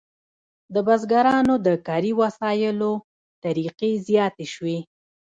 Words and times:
د 0.73 0.75
بزګرانو 0.87 1.55
د 1.65 1.67
کاري 1.87 2.11
وسایلو 2.21 2.91
طریقې 3.43 3.91
زیاتې 4.07 4.45
شوې. 4.53 4.77